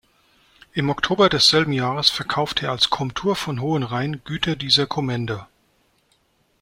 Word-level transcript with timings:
Im 0.73 0.89
Oktober 0.89 1.29
desselben 1.29 1.73
Jahres 1.73 2.09
verkaufte 2.09 2.65
er 2.65 2.71
als 2.71 2.89
Komtur 2.89 3.35
von 3.35 3.61
Hohenrain 3.61 4.19
Güter 4.23 4.55
dieser 4.55 4.87
Kommende. 4.87 5.45